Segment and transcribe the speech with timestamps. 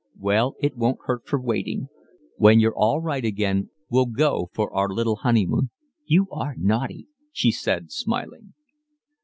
[0.17, 1.87] "Well, it won't hurt for waiting.
[2.37, 5.69] When you're all right again we'll go for our little honeymoon."
[6.07, 8.55] "You are naughty," she said, smiling.